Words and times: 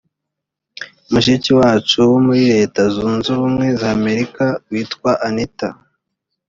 mushiki 1.11 1.51
wacu 1.59 1.97
wo 2.09 2.17
muri 2.25 2.41
leta 2.53 2.81
zunze 2.95 3.27
ubumwe 3.35 3.67
za 3.79 3.89
amerika 3.97 4.45
witwa 4.71 5.11
anita 5.27 5.67